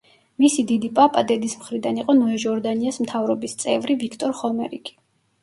მისი 0.43 0.63
დიდი 0.69 0.89
პაპა 0.99 1.21
დედის 1.31 1.53
მხრიდან 1.59 1.99
იყო 2.05 2.15
ნოე 2.21 2.39
ჟორდანიას 2.45 2.99
მთავრობის 3.05 3.55
წევრი, 3.61 3.99
ვიქტორ 4.07 4.35
ხომერიკი. 4.43 4.99